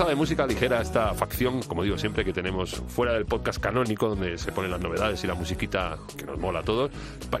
[0.00, 3.60] Bienvenidos a De Música Ligera, esta facción, como digo siempre, que tenemos fuera del podcast
[3.60, 6.90] canónico, donde se ponen las novedades y la musiquita que nos mola a todos,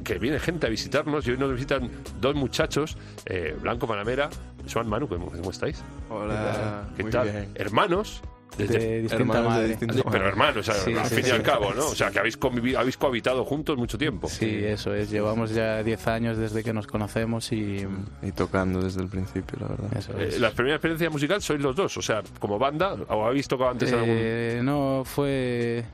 [0.04, 4.28] que viene gente a visitarnos y hoy nos visitan dos muchachos, eh, Blanco Panamera,
[4.70, 5.82] Joan Manu, ¿cómo, cómo estáis?
[6.10, 7.30] Hola, ¿Qué muy tal?
[7.30, 7.50] bien.
[7.54, 8.20] Hermanos.
[8.58, 9.68] Desde- de distinta Hermanos de madre.
[9.68, 11.86] distintas pero hermanos, o sea, Sí, al sí, fin y al cabo, ¿no?
[11.86, 14.28] O sea, que habéis, convivi- habéis cohabitado juntos mucho tiempo.
[14.28, 15.08] Sí, eso es.
[15.10, 17.86] Llevamos ya 10 años desde que nos conocemos y
[18.22, 19.90] Y tocando desde el principio, la verdad.
[19.96, 20.40] eso Eh, es.
[20.40, 23.90] la primera experiencia musical sois los dos, o sea, como banda, ¿o habéis tocado antes
[23.92, 24.16] en algún...?
[24.18, 25.84] Eh, no, fue...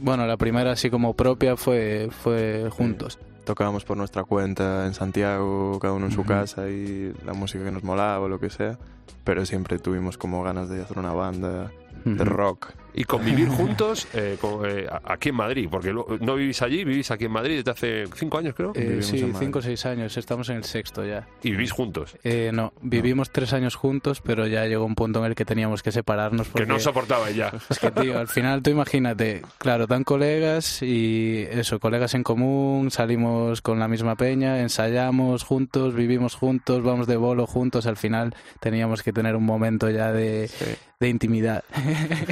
[0.00, 3.18] Bueno, la primera así como propia fue, fue juntos.
[3.48, 7.70] Tocábamos por nuestra cuenta en Santiago, cada uno en su casa y la música que
[7.70, 8.78] nos molaba o lo que sea.
[9.24, 11.72] Pero siempre tuvimos como ganas de hacer una banda
[12.04, 12.72] de rock.
[12.94, 17.10] Y convivir juntos eh, con- eh, aquí en Madrid, porque lo- no vivís allí, vivís
[17.10, 19.24] aquí en Madrid desde hace cinco años, creo, Eh, sí.
[19.38, 20.16] 5 o 6 años.
[20.16, 21.26] Estamos en el sexto ya.
[21.42, 22.16] y vivís juntos.
[22.24, 25.82] Eh, no, vivimos tres años juntos, pero ya llegó un punto en el que teníamos
[25.82, 26.66] que separarnos porque...
[26.66, 27.52] Que no soportabais ya.
[27.70, 32.90] Es que, tío, al final tú imagínate, claro, tan colegas y eso, colegas en común,
[32.90, 38.34] salimos con la misma peña, ensayamos juntos, vivimos juntos, vamos de bolo juntos, al final
[38.60, 40.64] teníamos que tener un momento ya de, Sí.
[41.00, 41.64] de intimidad.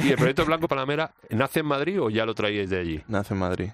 [0.03, 3.03] ¿Y el proyecto Blanco Panamera nace en Madrid o ya lo traíais de allí?
[3.07, 3.69] Nace en Madrid.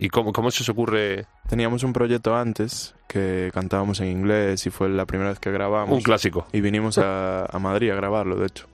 [0.00, 4.70] ¿Y cómo, cómo se os ocurre Teníamos un proyecto antes que cantábamos en inglés y
[4.70, 5.96] fue la primera vez que grabamos.
[5.96, 6.46] un clásico?
[6.52, 8.66] Y vinimos a, a Madrid a grabarlo, de hecho.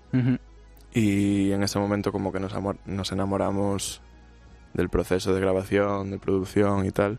[0.92, 4.00] Y en ese momento como que nos, amor- nos enamoramos
[4.74, 7.18] del proceso de grabación, de producción y tal.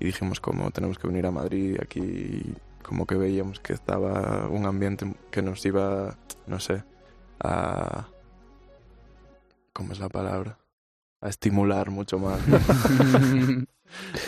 [0.00, 2.42] Y dijimos como tenemos que venir a Madrid, aquí
[2.82, 6.16] como que veíamos que estaba un ambiente que nos iba,
[6.46, 6.84] no sé,
[7.40, 8.06] a...
[9.76, 10.56] ¿Cómo es la palabra?
[11.20, 12.40] A estimular mucho más.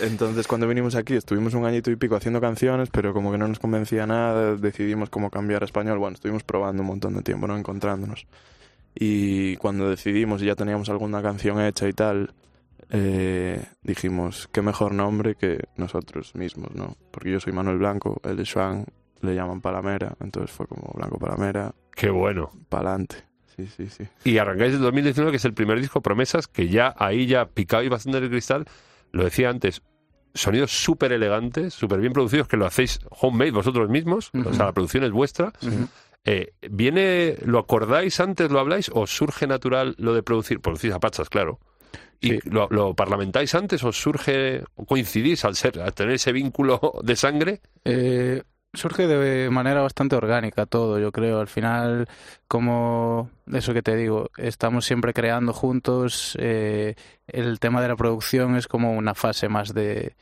[0.03, 3.49] Entonces cuando vinimos aquí estuvimos un añito y pico haciendo canciones, pero como que no
[3.49, 5.99] nos convencía nada, decidimos como cambiar a español.
[5.99, 7.57] Bueno, estuvimos probando un montón de tiempo, ¿no?
[7.57, 8.27] Encontrándonos.
[8.95, 12.35] Y cuando decidimos y ya teníamos alguna canción hecha y tal,
[12.91, 16.95] eh, dijimos, qué mejor nombre que nosotros mismos, ¿no?
[17.11, 18.85] Porque yo soy Manuel Blanco, él es Juan,
[19.23, 22.51] le llaman Palamera, entonces fue como Blanco Palamera, Qué bueno.
[22.69, 23.28] pa'lante.
[23.59, 24.05] Sí, sí, sí.
[24.25, 27.91] Y arrancáis el 2019, que es el primer disco, Promesas, que ya ahí ya picabais
[27.91, 28.65] bastante el cristal.
[29.11, 29.83] Lo decía antes,
[30.33, 34.73] sonidos súper elegantes, súper bien producidos, que lo hacéis homemade vosotros mismos, o sea, la
[34.73, 35.53] producción es vuestra.
[36.25, 40.61] Eh, ¿Viene, lo acordáis antes, lo habláis, o surge natural lo de producir?
[40.61, 41.59] Producís a pachas, claro.
[42.21, 42.41] ¿Y Sí.
[42.51, 47.17] lo, lo parlamentáis antes o surge, o coincidís al ser, al tener ese vínculo de
[47.17, 47.61] sangre?
[47.85, 48.43] Eh,
[48.78, 51.41] surge de manera bastante orgánica todo, yo creo.
[51.41, 52.09] Al final,
[52.47, 56.37] como eso que te digo, estamos siempre creando juntos.
[56.41, 56.94] eh,
[57.27, 60.15] el tema de la producción es como una fase más de,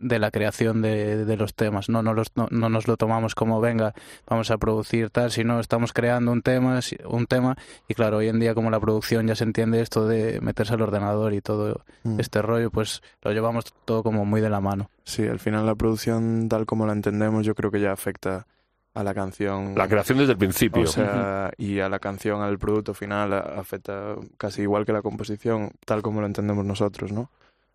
[0.00, 1.88] de la creación de, de los temas.
[1.88, 3.94] No, no, los- no, no nos lo tomamos como venga,
[4.26, 7.56] vamos a producir tal, sino estamos creando un tema, un tema.
[7.88, 10.82] Y claro, hoy en día como la producción ya se entiende esto de meterse al
[10.82, 12.18] ordenador y todo Mm.
[12.18, 14.90] este rollo, pues lo llevamos todo como muy de la mano.
[15.04, 18.46] Sí, al final la producción tal como la entendemos yo creo que ya afecta
[18.94, 19.74] a la canción.
[19.76, 20.82] La creación desde el principio.
[20.82, 25.70] O sea, y a la canción, al producto final, afecta casi igual que la composición,
[25.86, 27.30] tal como lo entendemos nosotros, ¿no?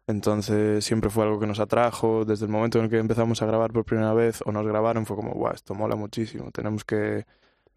[0.08, 2.26] Entonces siempre fue algo que nos atrajo.
[2.26, 5.06] Desde el momento en el que empezamos a grabar por primera vez o nos grabaron
[5.06, 6.52] fue como, guau, esto mola muchísimo.
[6.52, 7.26] Tenemos que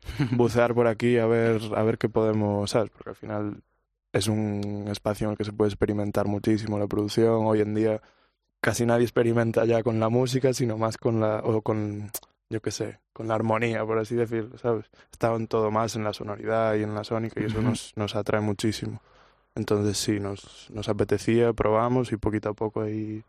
[0.33, 2.91] bucear por aquí a ver, a ver qué podemos, ¿sabes?
[2.91, 3.63] Porque al final
[4.13, 7.47] es un espacio en el que se puede experimentar muchísimo la producción.
[7.47, 8.01] Hoy en día
[8.61, 12.11] casi nadie experimenta ya con la música, sino más con la, o con,
[12.51, 14.91] yo qué sé, con la armonía, por así decirlo, ¿sabes?
[15.13, 18.41] Estaban todo más en la sonoridad y en la sónica y eso nos, nos atrae
[18.41, 19.01] muchísimo.
[19.59, 23.23] Entonces sí, nos, nos apetecía, probamos y poquito a poco ahí...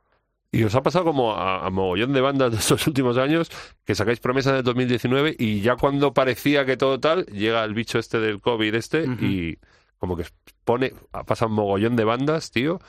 [0.51, 3.51] Y os ha pasado como a, a mogollón de bandas de estos últimos años
[3.85, 7.73] que sacáis promesas en el 2019 y ya cuando parecía que todo tal, llega el
[7.73, 9.57] bicho este del COVID este y
[9.99, 10.25] como que
[10.65, 12.79] pone, ha pasado un mogollón de bandas, tío,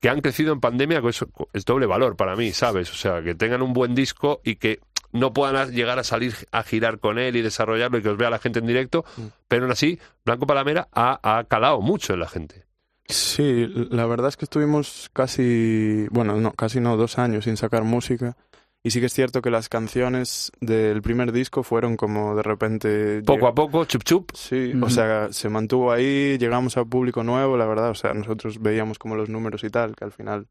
[0.00, 2.90] que han crecido en pandemia, que eso es doble valor para mí, ¿sabes?
[2.90, 4.80] O sea, que tengan un buen disco y que
[5.12, 8.18] no puedan a- llegar a salir a girar con él y desarrollarlo y que os
[8.18, 9.22] vea la gente en directo, Mm.
[9.48, 12.64] pero aún así, Blanco Palamera ha, ha calado mucho en la gente.
[13.08, 17.84] Sí, la verdad es que estuvimos casi, bueno, no, casi no, dos años sin sacar
[17.84, 18.36] música.
[18.82, 23.22] Y sí que es cierto que las canciones del primer disco fueron como de repente...
[23.22, 27.56] Poco a poco, chup chup, Sí, o sea, se mantuvo ahí, llegamos a público nuevo,
[27.56, 30.46] la verdad, o sea, nosotros veíamos como los números y tal, que al final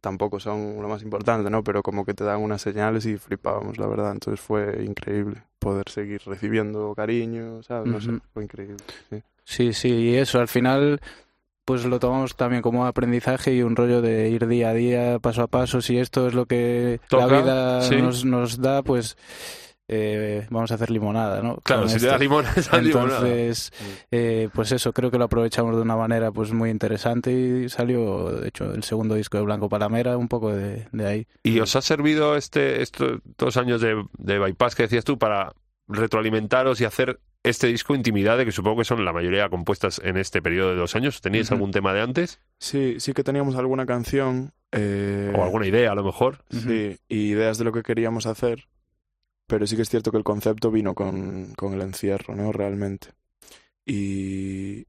[0.00, 1.62] tampoco son lo más importante, ¿no?
[1.62, 5.88] Pero como que te dan unas señales y flipábamos, la verdad, entonces fue increíble poder
[5.88, 7.88] seguir recibiendo cariño, ¿sabes?
[7.88, 8.20] No sé, Ujú.
[8.34, 8.84] fue increíble.
[9.08, 9.22] Sí.
[9.44, 11.00] Sí, sí, y eso al final
[11.64, 15.42] pues lo tomamos también como aprendizaje y un rollo de ir día a día, paso
[15.42, 17.96] a paso, si esto es lo que Toca, la vida sí.
[18.02, 19.16] nos, nos da, pues
[19.88, 21.56] eh, vamos a hacer limonada, ¿no?
[21.58, 22.08] Claro, Con si te esto.
[22.12, 23.18] das limón, es limonada.
[23.18, 23.72] Entonces,
[24.10, 28.30] eh, pues eso, creo que lo aprovechamos de una manera pues muy interesante y salió,
[28.30, 31.26] de hecho, el segundo disco de Blanco Palamera un poco de, de ahí.
[31.42, 35.52] ¿Y os ha servido este estos dos años de, de bypass que decías tú para
[35.88, 40.40] retroalimentaros y hacer este disco Intimidad, que supongo que son la mayoría compuestas en este
[40.42, 41.20] periodo de dos años?
[41.20, 41.54] ¿Teníais Ujú.
[41.56, 42.40] algún tema de antes?
[42.58, 44.52] Sí, sí que teníamos alguna canción.
[44.72, 46.44] eh, ¿O alguna idea a lo mejor?
[46.50, 48.68] Sí, y ideas de lo que queríamos hacer,
[49.46, 52.52] pero sí que es cierto que el concepto vino con, con el encierro, ¿no?
[52.52, 53.08] Realmente.
[53.84, 54.86] Y,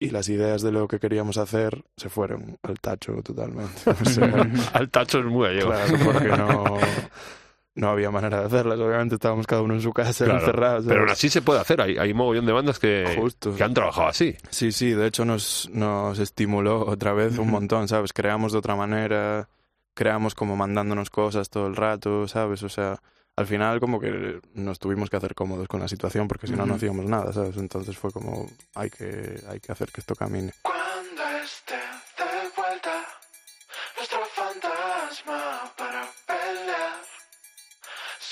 [0.00, 3.80] y las ideas de lo que queríamos hacer se fueron al tacho totalmente.
[4.00, 5.70] O sea, Al tacho es muy gallego.
[5.70, 6.64] claro, porque no,
[7.74, 8.78] no había manera de hacerlas.
[8.78, 10.84] Obviamente estábamos cada uno en su casa Claro, encerrados.
[10.86, 11.80] Pero aún así se puede hacer.
[11.80, 13.54] Hay, hay mogollón de bandas que, Justo.
[13.54, 14.36] que han trabajado así.
[14.50, 18.12] Sí, sí, de hecho nos, nos estimuló otra vez un montón, ¿sabes?
[18.12, 19.48] Creamos de otra manera,
[19.94, 22.62] creamos como mandándonos cosas todo el rato, ¿sabes?
[22.62, 23.00] O sea,
[23.36, 26.66] al final como que nos tuvimos que hacer cómodos con la situación porque si no,
[26.66, 27.56] no hacíamos nada, ¿sabes?
[27.56, 30.52] Entonces fue como, hay que, hay que hacer que esto camine.
[30.62, 31.76] Cuando esté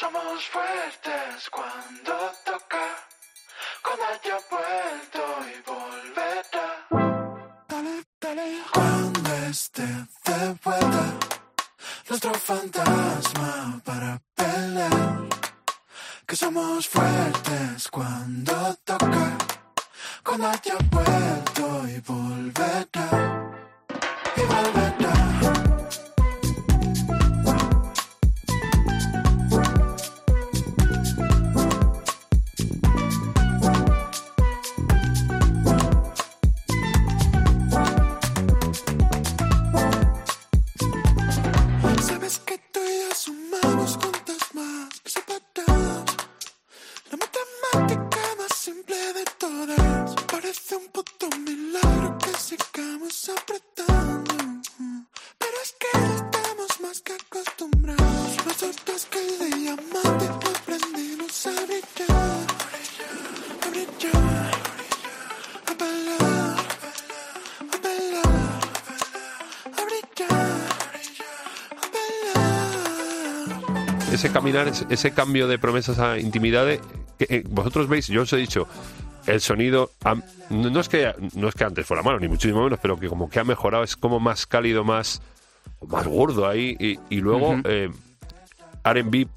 [0.01, 2.13] somos fuertes cuando
[2.47, 2.87] toca,
[3.83, 6.69] cuando haya vuelto y volverá.
[7.69, 8.63] Dale, dale.
[8.73, 9.87] Cuando esté
[10.25, 11.05] de vuelta
[12.09, 15.29] nuestro fantasma para pelear,
[16.27, 19.37] que somos fuertes cuando toca
[20.25, 23.09] cuando haya vuelto y volverá.
[24.35, 25.20] Y volverá.
[74.13, 76.67] Ese caminar, ese- cambio de promesas a intimidad,
[77.19, 78.67] que, eh, vosotros veis, yo os he dicho,
[79.27, 79.91] el sonido,
[80.51, 83.29] no, es que no es que antes fuera malo, ni muchísimo menos, pero que como
[83.29, 85.23] que ha mejorado, es como más cálido, más,
[85.87, 87.63] más gordo ahí, y, y luego Ujú.
[87.65, 87.91] eh,
[88.85, 89.29] R&B,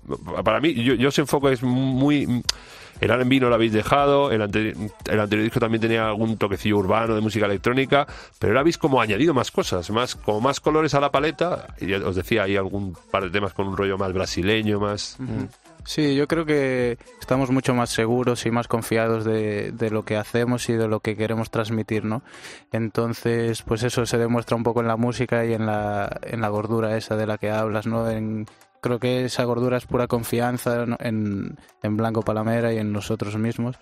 [0.44, 2.44] para mí, yo, yo ese enfoque es muy...
[3.04, 4.74] El R&B no lo habéis dejado, el, ante-
[5.12, 8.08] el anterior disco también tenía algún toquecillo urbano de música electrónica,
[8.40, 11.88] pero ahora habéis como añadido más cosas, más como más colores a la paleta, y
[11.88, 15.18] ya os decía, hay algún par de temas con un rollo más brasileño, más...
[15.86, 20.16] Sí, yo creo que estamos mucho más seguros y más confiados de, de lo que
[20.16, 22.22] hacemos y de lo que queremos transmitir, ¿no?
[22.72, 26.48] Entonces, pues eso se demuestra un poco en la música y en la, en la
[26.48, 28.10] gordura esa de la que hablas, ¿no?
[28.10, 28.46] En,
[28.84, 33.78] creo que esa gordura es pura confianza en, en Blanco Palamera y en nosotros mismos.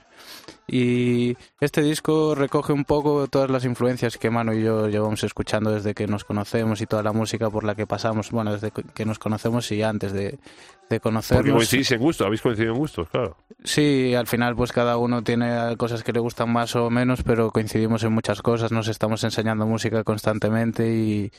[0.68, 5.72] Y este disco recoge un poco todas las influencias que Manu y yo llevamos escuchando
[5.72, 9.04] desde que nos conocemos y toda la música por la que pasamos, bueno, desde que
[9.04, 10.40] nos conocemos y antes de, de
[10.88, 11.56] Porque conocernos.
[11.56, 13.36] coincidís en gusto, habéis coincidido en gustos, claro.
[13.64, 17.52] Sí, al final pues cada uno tiene cosas que le gustan más o menos, pero
[17.52, 21.32] coincidimos en muchas cosas, nos estamos enseñando música constantemente y,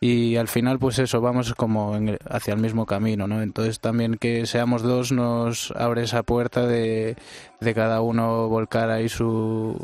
[0.00, 3.40] y al final pues eso, vamos como en el- hacia el mismo camino, ¿no?
[3.42, 7.16] Entonces también que seamos dos nos abre esa puerta de,
[7.60, 9.76] de cada uno volcar ahí su,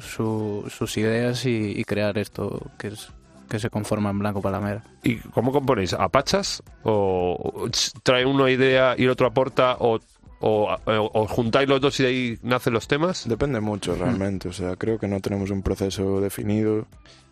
[0.00, 3.08] su- sus ideas y, y crear esto que es
[3.48, 4.84] que se conforma en Blanco Palamera.
[5.02, 5.92] ¿Y cómo componéis?
[5.92, 6.62] ¿Apachas?
[6.84, 7.68] ¿O o
[8.04, 9.76] trae uno idea y el otro aporta?
[9.80, 9.98] ¿O,
[10.38, 13.28] o, o- o juntáis los dos y de ahí nacen los temas?
[13.28, 16.86] Depende mucho realmente, o sea, creo que no tenemos un proceso definido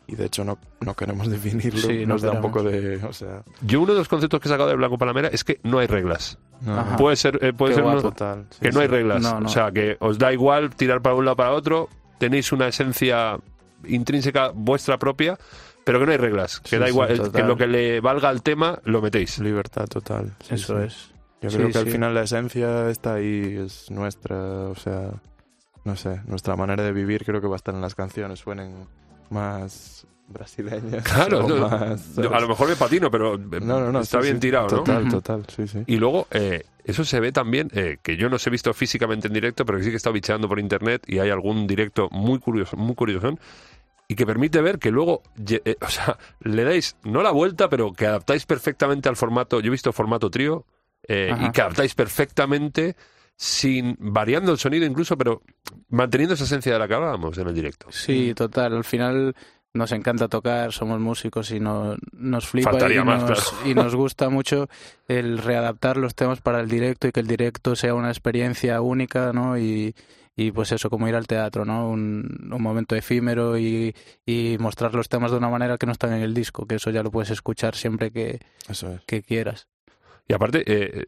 [0.09, 3.13] y de hecho no, no queremos definirlo, Sí, no nos da un poco de, o
[3.13, 5.79] sea, Yo uno de los conceptos que he sacado de Blanco Palamera es que no
[5.79, 6.39] hay reglas.
[6.67, 6.97] Ajá.
[6.97, 8.47] Puede ser, eh, puede Qué ser uno- total.
[8.51, 9.23] sí, que no hay reglas.
[9.23, 9.47] No, no.
[9.47, 11.89] O sea, que os da igual tirar para un lado para otro,
[12.19, 13.39] tenéis una esencia
[13.87, 15.39] intrínseca vuestra propia,
[15.85, 16.61] pero que no hay reglas.
[16.61, 19.39] Que Sí, da igual, el- que lo que le valga al tema lo metéis.
[19.39, 20.35] Libertad total.
[20.43, 20.87] sí, Eso sí.
[20.87, 21.11] es.
[21.41, 25.13] Yo Sí, creo que al final la esencia está ahí, es nuestra, o sea,
[25.85, 28.75] no sé, nuestra manera de vivir creo que va a estar en las canciones, suenen
[29.31, 31.05] más brasileñas.
[31.09, 34.25] Claro, no, más, yo a lo mejor me patino, pero eh, No, no, está sí,
[34.27, 34.77] bien sí, tirado, ¿no?
[34.85, 35.85] Total, total, sí, sí.
[35.87, 39.29] Y luego, eh, eso se ve también, eh, que yo no os he visto físicamente
[39.29, 42.09] en directo, pero que sí que he estado bicheando por internet y hay algún directo
[42.11, 43.39] muy curioso, muy curioso,
[44.09, 47.93] y que permite ver que luego, eh, o sea, le dais, no la vuelta, pero
[47.93, 50.65] que adaptáis perfectamente al formato, yo he visto formato trío,
[51.07, 52.97] eh, y que adaptáis perfectamente
[53.41, 55.43] sin variando el sonido incluso, pero
[55.91, 57.87] manteniendo esa esencia de la que hablábamos en el directo.
[57.91, 58.77] Sí, total.
[58.77, 59.37] Al final
[59.75, 63.71] nos encanta tocar, somos músicos y no, nos flipa Faltaría y, más, nos, claro.
[63.71, 64.69] y nos gusta mucho
[65.07, 69.33] el readaptar los temas para el directo y que el directo sea una experiencia única,
[69.33, 69.57] ¿no?
[69.57, 69.95] Y,
[70.35, 71.89] y pues eso, como ir al teatro, ¿no?
[71.89, 73.95] Un, un momento efímero y,
[74.27, 76.91] y mostrar los temas de una manera que no están en el disco, que eso
[76.91, 79.01] ya lo puedes escuchar siempre que, Eso es.
[79.07, 79.69] que quieras.
[80.27, 81.07] Y aparte, eh, eh,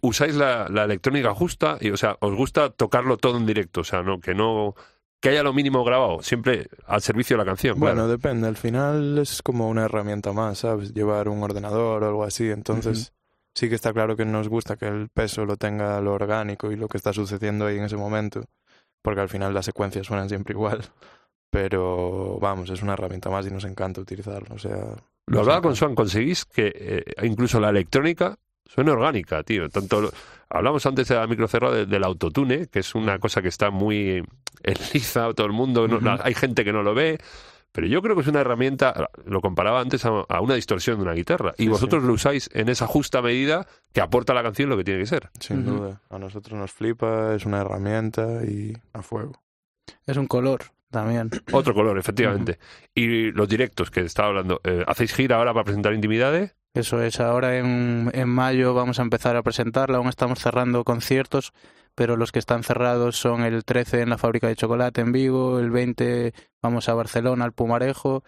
[0.00, 3.84] usáis la, la electrónica justa y, o sea, os gusta tocarlo todo en directo, o
[3.84, 4.74] sea, no que no
[5.22, 7.78] que haya lo mínimo grabado, siempre al servicio de la canción.
[7.78, 8.08] Bueno, claro.
[8.08, 8.48] depende.
[8.48, 10.92] Al final es como una herramienta más, ¿sabes?
[10.92, 12.50] Llevar un ordenador o algo así.
[12.50, 13.12] Entonces,
[13.54, 16.76] sí que está claro que nos gusta que el peso lo tenga lo orgánico y
[16.76, 18.42] lo que está sucediendo ahí en ese momento.
[19.00, 20.82] Porque al final las secuencias suenan siempre igual.
[21.50, 24.56] Pero vamos, es una herramienta más y nos encanta utilizarlo.
[24.56, 24.96] O sea,
[25.26, 25.76] Lo hablaba con.
[25.76, 29.68] Swan, conseguís que eh, incluso la electrónica suene orgánica, tío.
[29.68, 30.10] Tanto
[30.48, 34.22] hablamos antes de la microcerrada de- del autotune, que es una cosa que está muy
[34.62, 36.04] en liza, todo el mundo, no- Ujú.
[36.04, 37.18] la- hay gente que no lo ve,
[37.72, 41.02] pero yo creo que es una herramienta, lo comparaba antes a, a una distorsión de
[41.04, 44.42] una guitarra, y Sí, vosotros lo usáis en esa justa medida que aporta a la
[44.42, 45.30] canción lo que tiene que ser.
[45.40, 45.78] Sin Ujú.
[45.78, 46.00] duda.
[46.10, 49.42] A nosotros nos flipa, es una herramienta y a fuego.
[50.06, 51.30] Es un color también.
[51.52, 52.58] Otro color, efectivamente.
[52.94, 56.54] Y los directos que estaba hablando, eh, ¿hacéis gira ahora para presentar intimidades?
[56.74, 61.52] Eso es, ahora en, en mayo vamos a empezar a presentarla, aún estamos cerrando conciertos,
[61.94, 65.58] pero los que están cerrados son el 13 en la fábrica de chocolate en Vigo,
[65.58, 68.24] el 20 vamos a Barcelona, al Pumarejo,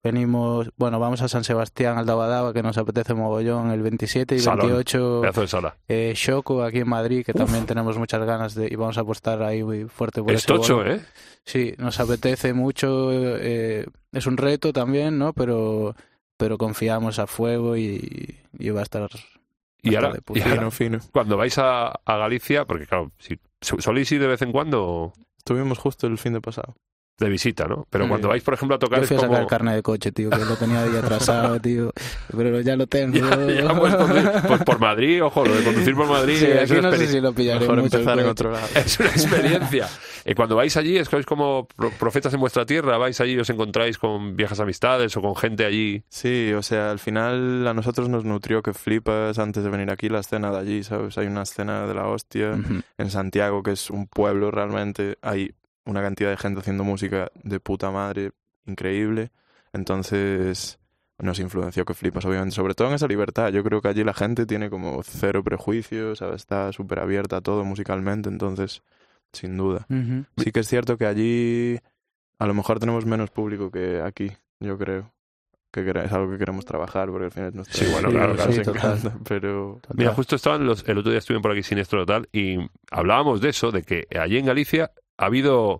[0.00, 4.38] venimos, bueno, vamos a San Sebastián, al Dabadaba, que nos apetece mogollón, el 27 y
[4.38, 4.68] Salón.
[4.68, 5.76] 28 Pedazo de sala.
[5.88, 7.38] eh, Choco aquí en Madrid, que Uf.
[7.38, 10.46] también tenemos muchas ganas de, y vamos a apostar ahí muy fuerte por Es ese
[10.46, 10.92] tocho, bolo.
[10.94, 11.00] ¿eh?
[11.44, 15.32] Sí, nos apetece mucho, eh, es un reto también, ¿no?
[15.32, 15.96] Pero,
[16.38, 19.10] pero confiamos a fuego y, y va a estar...
[19.82, 20.98] Y ahora, estar de puta y ahora, Fino, fino.
[21.12, 25.12] cuando vais a, a Galicia, porque claro, si, so- soléis ir de vez en cuando
[25.36, 26.74] Estuvimos justo el fin de pasado.
[27.18, 27.86] De visita, ¿no?
[27.90, 28.08] Pero Sí.
[28.08, 29.32] cuando vais, por ejemplo, a tocar Yo es fui a como...
[29.32, 31.92] sacar el carnet de coche, tío, que lo tenía ahí atrasado, tío,
[32.36, 33.16] pero ya lo tengo.
[33.18, 34.30] Ya, ya puedes conducir.
[34.46, 37.02] Pues por Madrid, ojo, lo de conducir por Madrid Sí, es, aquí una no sé
[37.04, 38.66] experiencia, si lo pillaré Mejor mucho el empezar otro lado.
[38.74, 39.88] es una experiencia.
[40.24, 43.32] Y cuando vais allí, es que sois como pro- profetas en vuestra tierra, vais allí
[43.32, 46.02] y os encontráis con viejas amistades o con gente allí.
[46.08, 50.08] Sí, o sea, al final a nosotros nos nutrió que flipas antes de venir aquí
[50.08, 51.16] la escena de allí, ¿sabes?
[51.18, 52.58] Hay una escena de la hostia.
[52.98, 55.52] En Santiago, que es un pueblo realmente, hay
[55.88, 58.32] una cantidad de gente haciendo música de puta madre
[58.66, 59.30] increíble.
[59.72, 60.78] Entonces
[61.18, 63.50] nos influenció que flipas, obviamente, sobre todo en esa libertad.
[63.50, 66.36] Yo creo que allí la gente tiene como cero prejuicios, ¿sabes?
[66.36, 68.82] está súper abierta a todo musicalmente, entonces,
[69.32, 69.86] sin duda.
[70.36, 71.78] Sí que es cierto que allí
[72.38, 74.30] a lo mejor tenemos menos público que aquí,
[74.60, 75.12] yo creo.
[75.70, 78.36] Que es algo que queremos trabajar porque al final es nuestra Sí, bueno, claro, nos
[78.36, 78.52] claro.
[78.52, 78.98] Sí, total.
[78.98, 79.96] encanta, pero Total.
[79.98, 82.56] Mira, justo estaban los, el otro día estuvieron por aquí Siniestro Total y
[82.90, 85.78] hablábamos de eso, de que allí en Galicia ha habido,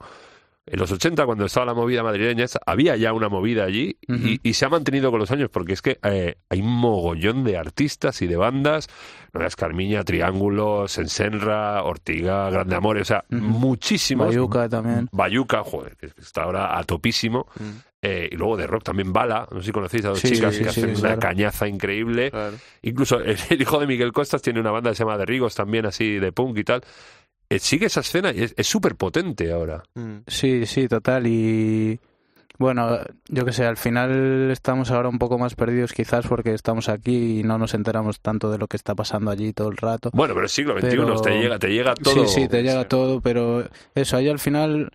[0.67, 4.53] en los 80 cuando estaba la movida madrileña, había ya una movida allí y, y
[4.55, 8.21] se ha mantenido con los años porque es que eh, hay un mogollón de artistas
[8.21, 8.89] y de bandas,
[9.33, 13.41] no Carmiña, Triángulo, Sensenra, Ortiga, Grande Amor, o sea, Ujú.
[13.41, 14.27] muchísimos.
[14.27, 15.09] Bayuca también.
[15.13, 17.47] Bayuca, joder, que está ahora a topísimo.
[18.01, 20.55] Eh, y luego de rock también Bala, no sé si conocéis a dos Sí, chicas
[20.55, 22.31] sí, que sí, hacen una cañaza increíble.
[22.31, 22.57] claro.
[22.83, 25.55] Incluso el, el hijo de Miguel Costas tiene una banda que se llama De Rigos
[25.57, 26.83] también, así de punk y tal.
[27.51, 29.83] Eh, sigue esa escena y es súper potente ahora.
[29.95, 30.19] Mm.
[30.27, 31.27] Sí, sí, total.
[31.27, 31.99] Y
[32.59, 36.89] bueno, yo que sé, al final estamos ahora un poco más perdidos quizás porque estamos
[36.89, 40.11] aquí y no nos enteramos tanto de lo que está pasando allí todo el rato.
[40.13, 42.27] Bueno, pero el siglo XXI Pero- te llega, te llega todo.
[42.27, 42.89] Sí, sí, te llega sí.
[42.89, 43.65] todo, pero
[43.95, 44.91] eso, ahí al final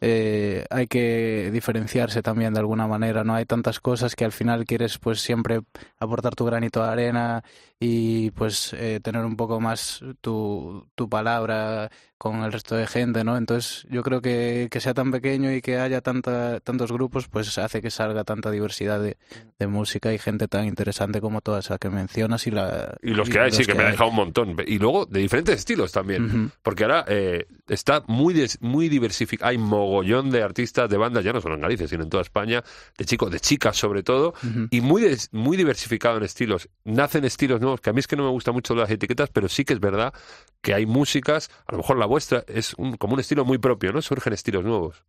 [0.00, 3.34] eh, hay que diferenciarse también de alguna manera, ¿no?
[3.34, 5.60] Hay tantas cosas que al final quieres pues siempre
[5.98, 7.44] aportar tu granito de arena
[7.80, 13.22] y pues eh, tener un poco más tu, tu palabra con el resto de gente,
[13.24, 13.36] ¿no?
[13.36, 17.58] Entonces yo creo que, que sea tan pequeño y que haya tanta, tantos grupos, pues
[17.58, 19.18] hace que salga tanta diversidad de,
[19.58, 22.96] de música y gente tan interesante como toda esa que mencionas y la...
[23.02, 24.56] Y los que hay, sí, que, me ha dejado un montón.
[24.66, 26.50] Y luego de diferentes estilos también.
[26.62, 29.50] Porque ahora eh, está muy des- muy diversificado.
[29.50, 32.62] Hay mogollón de artistas, de bandas, ya no solo en Galicia, sino en toda España,
[32.96, 34.32] de chicos, de chicas sobre todo,
[34.70, 36.70] y muy des- muy diversificado en estilos.
[36.84, 39.48] Nacen estilos nuevos, que a mí es que no me gustan mucho las etiquetas, pero
[39.48, 40.12] sí que es verdad
[40.60, 43.92] que hay músicas, a lo mejor la vuestra es un- como un estilo muy propio,
[43.92, 44.00] ¿no?
[44.02, 45.04] Surgen estilos nuevos.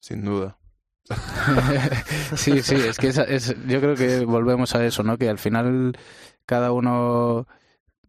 [0.00, 0.56] Sin duda.
[2.36, 5.18] sí, sí, es que es, yo creo que volvemos a eso, ¿no?
[5.18, 5.96] Que al final
[6.46, 7.46] cada uno,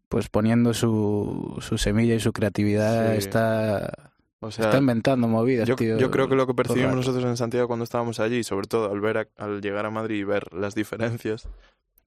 [0.07, 3.17] pues poniendo su, su semilla y su creatividad, Sí.
[3.19, 5.97] está, O sea, está inventando movidas, yo, tío.
[5.97, 9.01] yo creo que lo que percibimos nosotros en Santiago cuando estábamos allí, sobre todo al
[9.01, 11.49] ver a- al llegar a Madrid y ver las diferencias,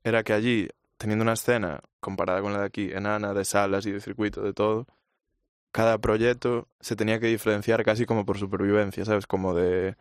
[0.04, 3.92] era que allí teniendo una escena comparada con la de aquí, enana, de salas y
[3.92, 4.86] de circuito, de todo,
[5.72, 9.26] cada proyecto se tenía que diferenciar casi como por supervivencia, ¿sabes?
[9.26, 9.96] Como de,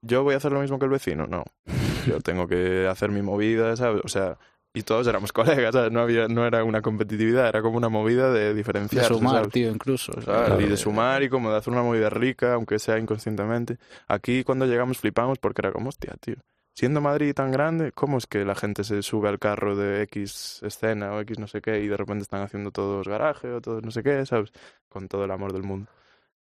[0.00, 1.44] yo voy a hacer lo mismo que el vecino, no.
[2.06, 4.02] Yo tengo que hacer mi movida, ¿sabes?
[4.04, 4.36] O sea,
[4.74, 5.92] y todos éramos colegas, ¿sabes?
[5.92, 9.04] No, había, no era una competitividad, era como una movida de De diferenciar.
[9.04, 10.12] sumar, tío, incluso.
[10.58, 13.78] y de sumar y como de hacer una movida rica, aunque sea inconscientemente.
[14.08, 16.36] Aquí cuando llegamos flipamos porque era como, hostia, tío.
[16.74, 20.60] Siendo Madrid tan grande, ¿cómo es que la gente se sube al carro de X
[20.62, 23.82] escena o X no sé qué y de repente están haciendo todos garaje o todos
[23.82, 24.52] no sé qué, ¿sabes?
[24.88, 25.90] Con todo el amor del mundo.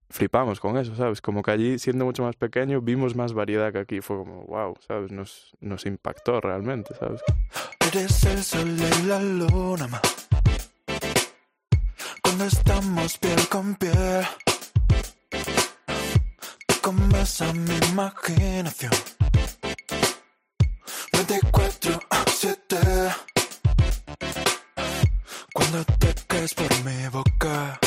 [0.09, 1.21] Flipamos con eso, ¿sabes?
[1.21, 4.01] Como que allí, siendo mucho más pequeño, vimos más variedad que aquí.
[4.01, 5.11] Fue como, wow, ¿sabes?
[5.11, 7.21] Nos, nos impactó realmente, ¿sabes?
[7.79, 10.01] Eres el sol y la luna, ma.
[12.23, 14.25] Cuando estamos piel con piel,
[16.65, 18.91] te comes a mi imaginación.
[21.29, 22.77] 24 7
[25.53, 27.79] Cuando te caes por mi boca,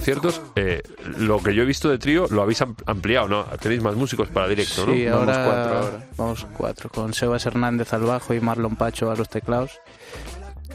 [0.00, 0.40] conciertos.
[0.56, 0.82] Eh,
[1.18, 3.44] lo que yo he visto de trío lo habéis am- ampliado, ¿no?
[3.60, 4.92] Tenéis más músicos para directo, ¿no?
[4.94, 6.08] Sí, Vamos ahora cuatro ahora.
[6.16, 9.78] vamos cuatro, con Sebas Hernández al bajo y Marlon Pacho a los teclados.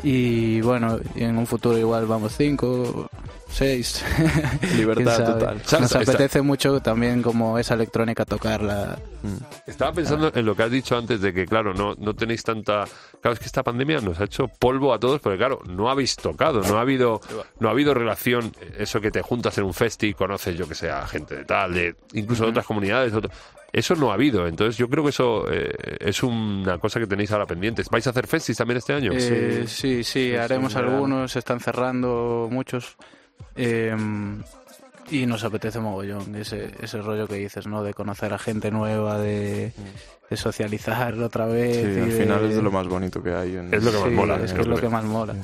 [0.03, 3.09] Y bueno, en un futuro igual vamos cinco,
[3.49, 4.03] seis.
[4.75, 5.33] Libertad quién sabe.
[5.39, 5.57] total.
[5.81, 8.99] Nos está- apetece mucho también como esa electrónica tocarla.
[9.65, 12.83] Estaba pensando en lo que has dicho antes de que, claro, no, no tenéis tanta...
[13.21, 16.15] Claro, es que esta pandemia nos ha hecho polvo a todos, porque claro, no habéis
[16.15, 17.19] tocado, no ha habido,
[17.59, 20.75] no ha habido relación, eso que te juntas en un festi y conoces, yo que
[20.75, 23.31] sé, a gente de tal, de incluso de otras comunidades, de otro-
[23.77, 24.47] eso no ha habido.
[24.47, 27.89] Entonces yo creo que eso eh, es una cosa que tenéis ahora pendientes.
[27.89, 29.11] ¿Vais a hacer festis también este año?
[29.13, 30.93] Eh, sí, sí, sí, haremos verano.
[30.93, 32.95] algunos, se están cerrando muchos.
[33.55, 33.95] eh,
[35.11, 37.83] y nos apetece mogollón ese, ese rollo que dices, ¿no?
[37.83, 39.71] De conocer a gente nueva, de,
[40.31, 41.75] de socializar otra vez.
[41.75, 43.55] Sí, y al de- final es de lo más bonito que hay.
[43.55, 43.71] En...
[43.71, 44.35] Es lo que más Sí, mola.
[44.43, 45.35] Es, que es lo que- que más mola.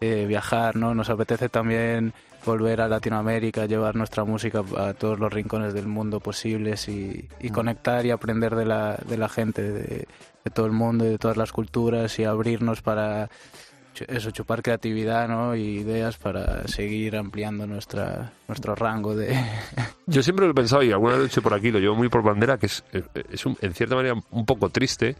[0.00, 0.94] Eh, viajar, ¿no?
[0.94, 2.12] Nos apetece también
[2.44, 7.50] volver a Latinoamérica, llevar nuestra música a todos los rincones del mundo posibles y, y
[7.50, 10.06] conectar y aprender de la, de la gente, de,
[10.44, 13.28] de todo el mundo, y de todas las culturas y abrirnos para
[14.06, 15.56] eso, chupar creatividad, ¿no?
[15.56, 19.36] Y ideas para seguir ampliando nuestra, nuestro rango de...
[20.06, 21.96] Yo siempre lo he pensado, y alguna vez lo he hecho por aquí, lo llevo
[21.96, 22.84] muy por bandera, que es,
[23.30, 25.16] es un- en cierta manera un poco triste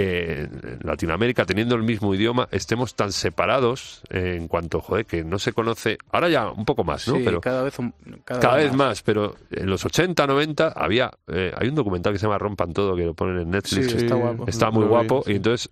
[0.00, 5.24] que en Latinoamérica, teniendo el mismo idioma, estemos tan separados eh, en cuanto, joder, que
[5.24, 7.16] no se conoce, ahora ya un poco más, ¿no?
[7.16, 11.10] Sí, pero cada vez, un- cada cada vez más, pero en los 80, 90 había,
[11.28, 13.96] eh, hay un documental que se llama Rompan Todo, que lo ponen en Netflix, Sí,
[13.96, 14.44] está guapo.
[14.46, 15.70] está muy guapo, y entonces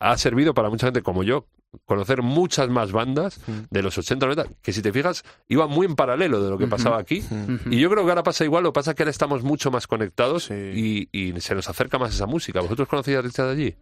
[0.00, 1.44] ha servido para mucha gente como yo
[1.84, 5.96] conocer muchas más bandas de los 80, 90, que si te fijas, iban muy en
[5.96, 7.22] paralelo de lo que pasaba aquí.
[7.70, 9.70] Y yo creo que ahora pasa igual, lo que pasa es que ahora estamos mucho
[9.70, 10.54] más conectados Sí.
[10.54, 12.60] y, y se nos acerca más esa música.
[12.60, 13.76] ¿Vosotros conocéis a Richard allí?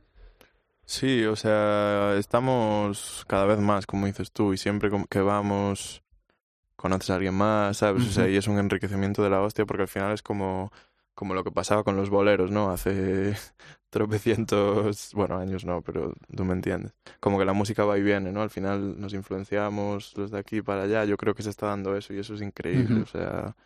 [0.84, 6.02] Sí, o sea, estamos cada vez más, como dices tú, y siempre que vamos,
[6.76, 8.06] conoces a alguien más, ¿sabes?
[8.06, 10.70] O sea, y es un enriquecimiento de la hostia porque al final es como,
[11.14, 12.70] como lo que pasaba con los boleros, ¿no?
[12.70, 13.34] Hace
[13.96, 16.92] tropecientos, bueno, años no, pero tú me entiendes.
[17.18, 18.42] Como que la música va y viene, ¿no?
[18.42, 21.06] Al final nos influenciamos los de aquí para allá.
[21.06, 23.00] Yo creo que se está dando eso y eso es increíble.
[23.00, 23.56] O sea,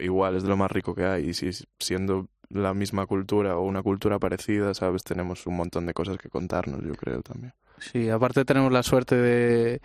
[0.00, 1.30] igual es de lo más rico que hay.
[1.30, 1.50] Y si
[1.80, 5.02] siendo la misma cultura o una cultura parecida, ¿sabes?
[5.02, 7.52] Tenemos un montón de cosas que contarnos, yo creo también.
[7.80, 9.80] Sí, aparte tenemos la suerte de,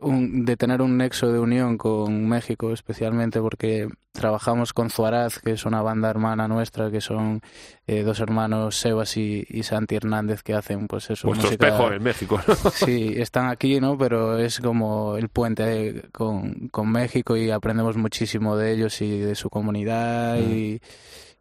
[0.00, 5.52] un- de tener un nexo de unión con México, especialmente porque trabajamos con Zuaraz, que
[5.52, 7.40] es una banda hermana nuestra, que son
[7.86, 11.28] eh, dos hermanos, Sebas y, y Santi Hernández, que hacen pues eso.
[11.28, 12.54] Vuestro música- espejo en México, ¿no?
[12.72, 13.96] Sí, están aquí, ¿no?
[13.96, 19.18] Pero es como el puente eh, con, con México y aprendemos muchísimo de ellos y
[19.20, 20.80] de su comunidad y,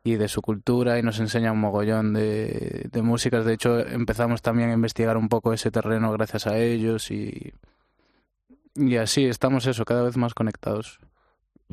[0.04, 3.46] y de su cultura y nos enseñan un mogollón de, de músicas.
[3.46, 7.52] De hecho, empezamos también a investigar un poco ese terreno gracias a ellos y,
[8.76, 11.00] y así estamos eso, cada vez más conectados.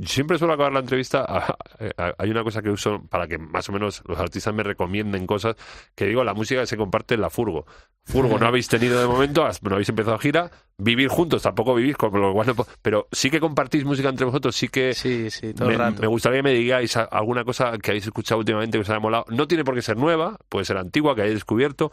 [0.05, 1.25] Siempre suelo acabar la entrevista.
[1.27, 1.57] a-
[1.97, 5.27] a- hay una cosa que uso para que más o menos los artistas me recomienden
[5.27, 5.57] cosas.
[5.95, 7.65] Que digo, la música se comparte en la furgo.
[8.05, 10.51] Furgo no habéis tenido de momento, no habéis empezado gira.
[10.77, 14.55] Vivir juntos, tampoco vivís, con lo cual no pero sí que compartís música entre vosotros.
[14.55, 16.03] Sí que Sí, sí, todo me, el rato.
[16.03, 19.01] me gustaría que me digáis a- alguna cosa que habéis escuchado últimamente que os haya
[19.01, 19.25] molado.
[19.31, 21.91] No tiene por qué ser nueva, puede ser antigua, que hayáis descubierto.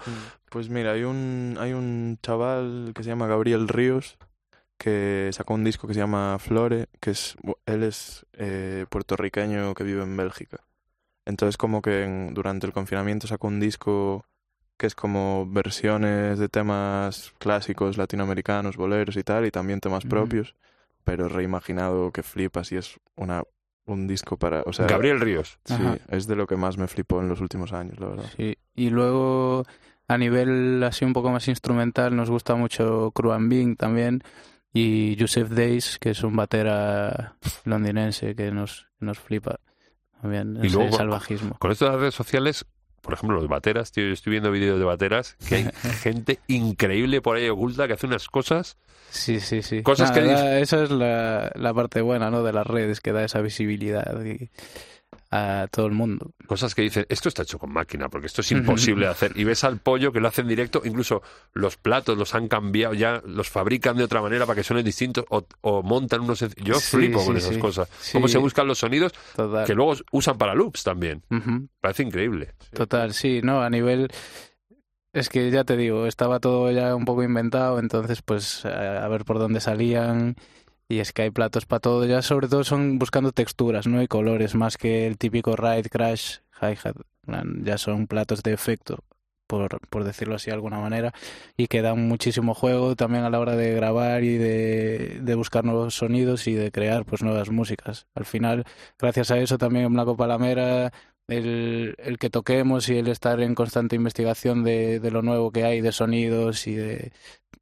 [0.50, 4.18] Pues mira, hay un, hay un chaval que se llama Gabriel Ríos
[4.78, 9.84] que sacó un disco que se llama Flore, que es él es eh, puertorriqueño que
[9.84, 10.58] vive en Bélgica.
[11.26, 14.26] Entonces como que en- durante el confinamiento sacó un disco
[14.78, 20.56] que es como versiones de temas clásicos latinoamericanos, boleros y tal, y también temas propios,
[21.06, 23.44] pero reimaginado que flipas y es una
[23.86, 25.60] un disco para, o sea, Gabriel Ríos.
[25.66, 25.98] sí, Ajá.
[26.10, 28.26] es de lo que más me flipó en los últimos años, la verdad.
[28.38, 29.66] Sí, y luego
[30.08, 34.24] a nivel así un poco más instrumental nos gusta mucho Cruan Bing también
[34.74, 39.60] y Joseph Days, que es un batera londinense que nos, nos flipa
[40.22, 41.56] también Y luego- salvajismo.
[41.60, 42.66] Con esto de las redes sociales,
[43.02, 45.70] por ejemplo, los bateras, tío, yo estoy viendo vídeos de bateras, que hay
[46.02, 48.78] gente increíble por ahí oculta que hace unas cosas.
[49.10, 49.84] Sí, sí, sí.
[49.84, 52.42] Cosas que esa es la, la parte buena, ¿no?
[52.44, 54.50] De las redes, que da esa visibilidad y-
[55.32, 56.32] a todo el mundo.
[56.48, 59.32] Cosas que dicen, esto está hecho con máquina, porque esto es imposible de hacer.
[59.36, 61.22] Y ves al pollo que lo hace en directo, incluso
[61.54, 65.26] los platos los han cambiado, ya los fabrican de otra manera para que suenen distintos,
[65.30, 66.40] o, o montan unos...
[66.58, 67.60] Yo Sí, flipo con esas sí.
[67.60, 67.90] cosas.
[68.12, 69.66] Cómo se buscan los sonidos Total.
[69.66, 71.24] que luego usan para loops también.
[71.82, 72.54] Parece increíble.
[72.74, 74.10] Total, sí, no, a nivel...
[75.14, 79.26] Es que ya te digo, estaba todo ya un poco inventado, entonces pues a ver
[79.26, 80.36] por dónde salían
[80.88, 84.02] y es que hay platos para todo, ya sobre todo son buscando texturas, ¿no?
[84.02, 86.96] Y colores, más que el típico ride, crash, hi-hat,
[87.64, 89.00] ya son platos de efecto,
[89.48, 91.14] por, por decirlo así de alguna manera,
[91.58, 95.66] y que dan muchísimo juego también a la hora de grabar y de, de buscar
[95.66, 98.08] nuevos sonidos y de crear pues nuevas músicas.
[98.16, 98.66] Al final,
[99.00, 100.92] gracias a eso también Blanco Palamera
[101.28, 105.64] el, el que toquemos y el estar en constante investigación de, de lo nuevo que
[105.66, 107.12] hay, de sonidos y de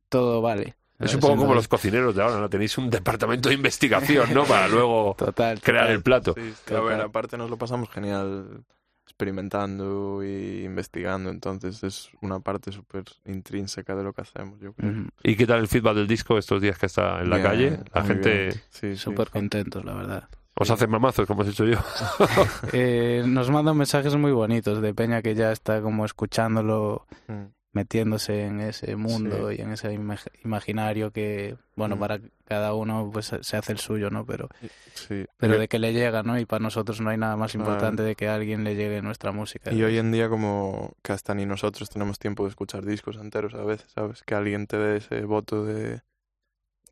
[0.09, 0.75] todo vale.
[1.01, 2.49] Es un poco como los cocineros de ahora, ¿no?
[2.49, 4.43] Tenéis un departamento de investigación, ¿no?
[4.45, 5.59] Para luego Total.
[5.61, 5.95] crear total.
[5.95, 6.33] el plato.
[6.37, 6.77] Sí, sí, Total.
[6.81, 8.63] a ver, aparte nos lo pasamos genial
[9.05, 14.93] experimentando y investigando, entonces es una parte súper intrínseca de lo que hacemos, yo creo.
[15.23, 17.79] ¿Y qué tal el feedback del disco estos días que está en la Bien, calle?
[17.93, 18.51] La gente.
[18.51, 18.95] Sí, sí.
[18.95, 20.29] Súper contentos, la verdad.
[20.55, 21.77] os hace mamazos, como he dicho yo.
[22.73, 27.45] Eh, nos mandan mensajes muy bonitos de Peña que ya está como escuchándolo, Mm.
[27.73, 29.55] Metiéndose en ese mundo Sí.
[29.57, 31.99] y en ese imag- imaginario que, bueno, Mm.
[31.99, 34.25] para cada uno pues se hace el suyo, ¿no?
[34.25, 34.49] Pero,
[34.93, 35.25] Sí.
[35.37, 36.37] pero de que le llega, ¿no?
[36.37, 39.31] Y para nosotros no hay nada más importante de que a alguien le llegue nuestra
[39.31, 39.71] música.
[39.71, 43.53] Y hoy en día como que hasta ni nosotros tenemos tiempo de escuchar discos enteros
[43.53, 44.21] a veces, ¿sabes?
[44.23, 46.01] Que alguien te dé ese voto de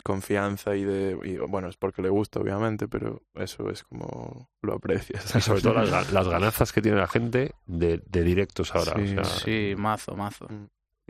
[0.03, 1.17] confianza y de...
[1.23, 5.35] y, bueno, es porque le gusta, obviamente, pero eso es como lo aprecias.
[5.35, 8.93] Y sobre todo las, las ganazas que tiene la gente de, de directos ahora.
[8.95, 10.47] Sí, o sea, Sí, mazo, mazo.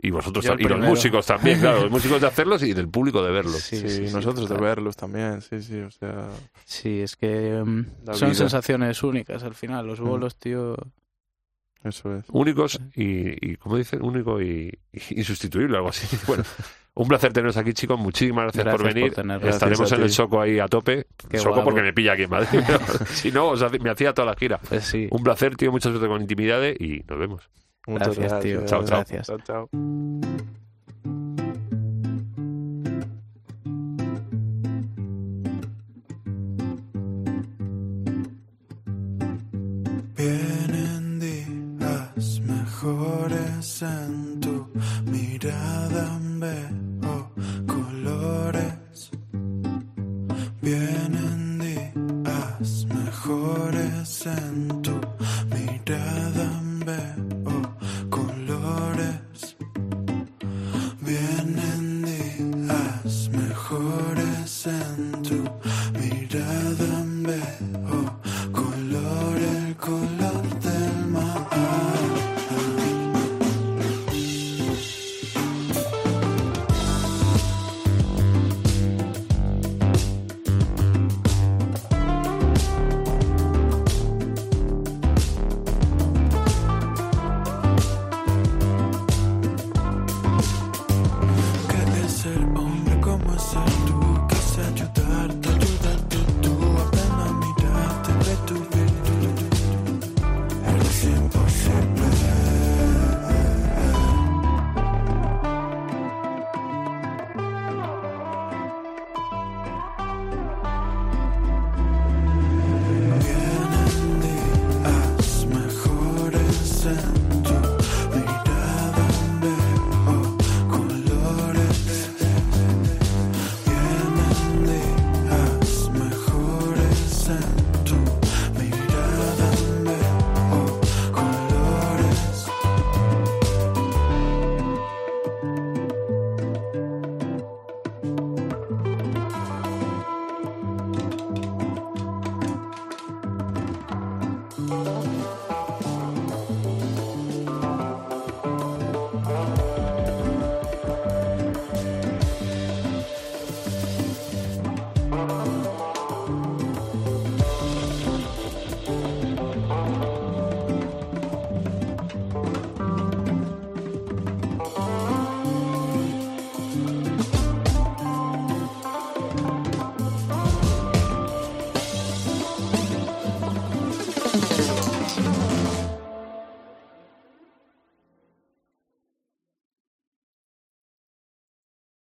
[0.02, 3.32] Y vosotros y los músicos también, claro, los músicos de hacerlos y del público de
[3.32, 3.56] verlos.
[3.60, 6.26] Sí, Sí, sí, sí, nosotros de verlos también, sí, sí, o sea...
[6.64, 8.38] Sí, es que mm, La son vida.
[8.38, 9.86] sensaciones únicas al final.
[9.86, 10.04] Los Mm.
[10.04, 10.74] bolos, tío.
[11.84, 12.24] Eso es.
[12.28, 16.06] Únicos y, y como dicen, único y, y insustituible, algo así.
[16.26, 16.44] Bueno,
[16.94, 17.98] un placer teneros aquí, chicos.
[17.98, 19.48] Muchísimas gracias, por Gracias por venir.
[19.48, 20.10] Estaremos en el.
[20.10, 21.06] Soco ahí a tope.
[21.28, 21.64] Qué Soco guapo.
[21.64, 22.60] porque me pilla aquí en Madrid.
[23.06, 24.58] si no, os hace- me hacía toda la gira.
[24.68, 25.08] Pues sí.
[25.10, 25.70] Un placer, tío.
[25.70, 27.48] Mucha suerte con Intimidades y nos vemos.
[27.86, 28.64] Muchas Gracias, tío.
[28.66, 28.98] Chao, chao.
[28.98, 29.26] Gracias.
[29.26, 29.70] Chao, chao.